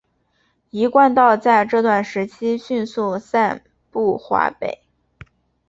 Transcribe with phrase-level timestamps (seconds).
[0.71, 4.81] 一贯道在这段时期迅速散布华北。